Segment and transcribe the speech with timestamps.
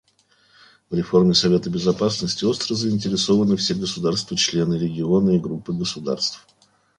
[0.89, 6.47] «В реформе Совета Безопасности остро заинтересованы все государства-члены, регионы и группы государств.